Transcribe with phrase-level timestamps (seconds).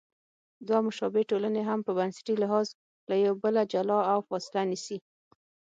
[0.67, 2.67] دوه مشابه ټولنې هم په بنسټي لحاظ
[3.09, 4.97] له یو بله جلا او فاصله نیسي.